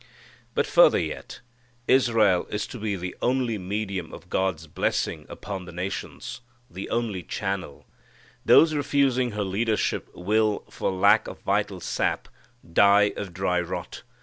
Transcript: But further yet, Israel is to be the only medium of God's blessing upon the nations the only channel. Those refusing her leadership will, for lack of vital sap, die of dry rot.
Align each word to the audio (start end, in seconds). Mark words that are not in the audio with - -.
But 0.55 0.65
further 0.65 0.97
yet, 0.97 1.41
Israel 1.87 2.47
is 2.49 2.65
to 2.65 2.79
be 2.79 2.95
the 2.95 3.15
only 3.21 3.59
medium 3.59 4.11
of 4.11 4.31
God's 4.31 4.65
blessing 4.65 5.27
upon 5.29 5.65
the 5.65 5.71
nations 5.71 6.41
the 6.71 6.89
only 6.89 7.21
channel. 7.21 7.85
Those 8.43 8.73
refusing 8.73 9.33
her 9.33 9.43
leadership 9.43 10.09
will, 10.15 10.63
for 10.71 10.91
lack 10.91 11.27
of 11.27 11.39
vital 11.41 11.79
sap, 11.79 12.27
die 12.65 13.13
of 13.15 13.31
dry 13.31 13.61
rot. 13.61 14.01